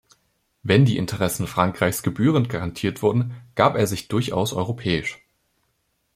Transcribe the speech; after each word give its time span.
Wenn 0.63 0.83
die 0.83 0.97
Interessen 0.97 1.45
Frankreichs 1.45 2.01
gebührend 2.01 2.49
garantiert 2.49 3.03
wurden, 3.03 3.35
gab 3.53 3.75
er 3.75 3.85
sich 3.85 4.07
durchaus 4.07 4.51
europäisch. 4.51 5.19